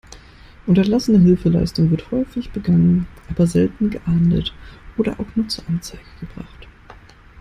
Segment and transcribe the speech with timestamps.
[0.65, 4.51] Unterlassene Hilfeleistung wird häufig begangen, aber selten geahndet
[4.97, 6.67] oder auch nur zur Anzeige gebracht.